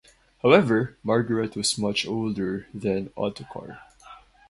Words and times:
However, 0.41 0.97
Margaret 1.03 1.55
was 1.55 1.77
much 1.77 2.07
older 2.07 2.65
than 2.73 3.09
Ottokar. 3.09 3.81